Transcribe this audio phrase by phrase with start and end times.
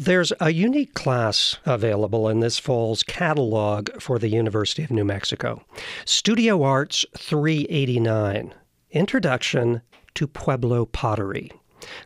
[0.00, 5.64] There's a unique class available in this fall's catalog for the University of New Mexico
[6.04, 8.54] Studio Arts 389
[8.92, 9.82] Introduction
[10.14, 11.50] to Pueblo Pottery.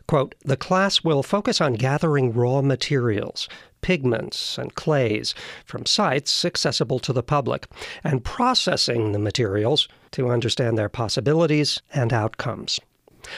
[0.07, 3.47] Quote, the class will focus on gathering raw materials,
[3.81, 7.67] pigments, and clays from sites accessible to the public,
[8.03, 12.79] and processing the materials to understand their possibilities and outcomes.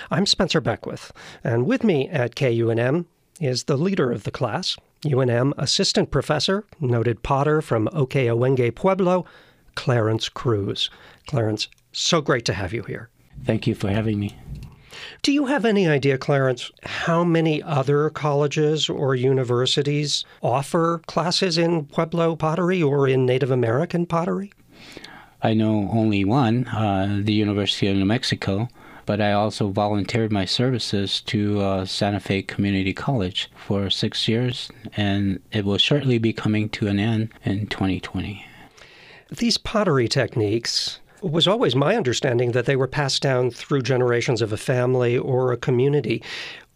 [0.10, 1.12] I'm Spencer Beckwith,
[1.44, 3.06] and with me at KUNM
[3.40, 9.26] is the leader of the class, UNM assistant professor, noted potter from Ohkay Pueblo,
[9.76, 10.90] Clarence Cruz.
[11.28, 13.10] Clarence, so great to have you here.
[13.44, 14.36] Thank you for having me.
[15.22, 21.86] Do you have any idea, Clarence, how many other colleges or universities offer classes in
[21.86, 24.54] Pueblo pottery or in Native American pottery?
[25.42, 28.70] I know only one, uh, the University of New Mexico,
[29.06, 34.70] but I also volunteered my services to uh, Santa Fe Community College for six years,
[34.98, 38.46] and it will shortly be coming to an end in 2020.
[39.30, 44.54] These pottery techniques was always my understanding that they were passed down through generations of
[44.54, 46.22] a family or a community.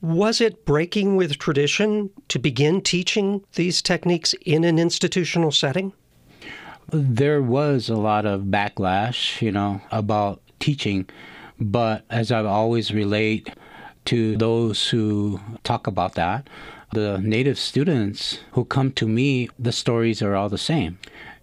[0.02, 5.94] Was it breaking with tradition to begin teaching these techniques in an institutional setting?
[6.92, 11.08] There was a lot of backlash, you know, about teaching,
[11.60, 13.50] but as I've always relate
[14.06, 16.48] to those who talk about that,
[16.92, 20.98] the native students who come to me, the stories are all the same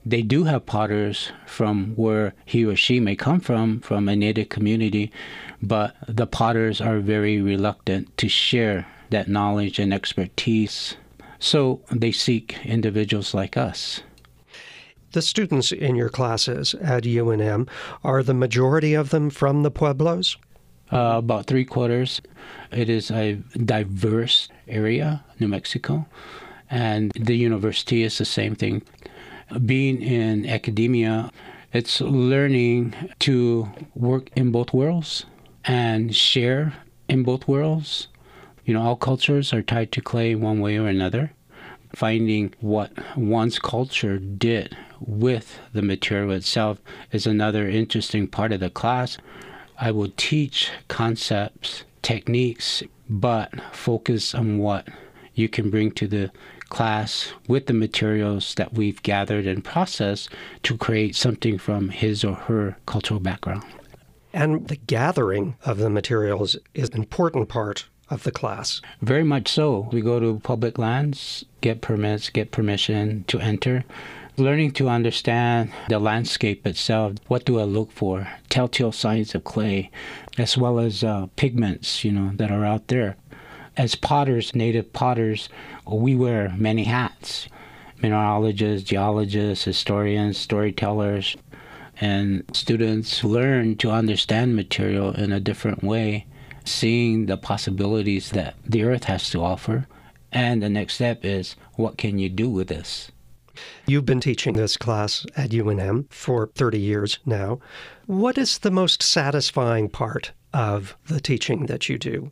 [0.06, 4.48] they do have potters from where he or she may come from, from a native
[4.48, 5.11] community,
[5.61, 10.97] but the potters are very reluctant to share that knowledge and expertise.
[11.41, 14.03] So they seek individuals like us.
[15.12, 17.68] The students in your classes at UNM,
[18.04, 20.36] are the majority of them from the Pueblos?
[20.92, 22.20] Uh, about three quarters.
[22.70, 26.06] It is a diverse area, New Mexico,
[26.70, 28.82] and the university is the same thing
[29.64, 31.30] being in academia,
[31.72, 35.26] it's learning to work in both worlds
[35.64, 36.75] and share
[37.08, 38.08] in both worlds.
[38.64, 41.32] You know, all cultures are tied to clay one way or another.
[41.94, 46.80] Finding what one's culture did with the material itself
[47.12, 49.18] is another interesting part of the class.
[49.78, 54.88] I will teach concepts, techniques, but focus on what
[55.34, 56.30] you can bring to the
[56.68, 60.30] class with the materials that we've gathered and processed
[60.64, 63.64] to create something from his or her cultural background.
[64.32, 68.80] And the gathering of the materials is an important part of the class.
[69.00, 69.88] Very much so.
[69.92, 73.84] We go to public lands, get permits, get permission to enter.
[74.38, 77.14] Learning to understand the landscape itself.
[77.28, 78.28] What do I look for?
[78.48, 79.91] Telltale signs of clay,
[80.36, 83.16] as well as uh, pigments, you know, that are out there
[83.76, 85.48] as potters, native potters,
[85.86, 87.48] we wear many hats
[88.02, 91.34] mineralogists, geologists, historians, storytellers,
[91.98, 96.26] and students learn to understand material in a different way,
[96.62, 99.86] seeing the possibilities that the earth has to offer.
[100.30, 103.10] And the next step is what can you do with this?
[103.87, 107.61] You've been teaching this class at UNM for 30 years now.
[108.06, 112.31] What is the most satisfying part of the teaching that you do?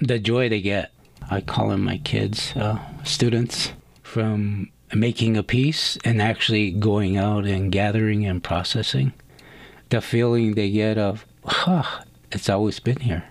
[0.00, 0.92] the joy they get.
[1.30, 7.44] I call them my kids, uh, students, from making a piece and actually going out
[7.44, 9.12] and gathering and processing.
[9.90, 12.02] The feeling they get of, huh,
[12.32, 13.24] it's always been here.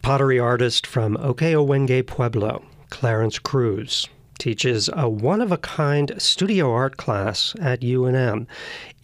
[0.00, 4.08] Pottery artist from Ohkay Pueblo, Clarence Cruz,
[4.42, 8.44] teaches a one of a kind studio art class at UNM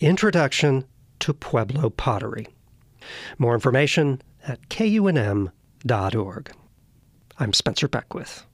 [0.01, 0.85] Introduction
[1.21, 2.49] to Pueblo Pottery.
[3.39, 5.53] More information at KUNM
[6.17, 6.51] org.
[7.39, 8.48] I'm Spencer Beckwith.